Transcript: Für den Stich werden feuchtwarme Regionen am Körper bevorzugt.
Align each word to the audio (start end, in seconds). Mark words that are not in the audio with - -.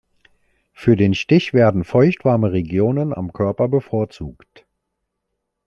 Für 0.73 0.95
den 0.95 1.13
Stich 1.13 1.53
werden 1.53 1.83
feuchtwarme 1.83 2.53
Regionen 2.53 3.13
am 3.13 3.31
Körper 3.33 3.67
bevorzugt. 3.67 4.65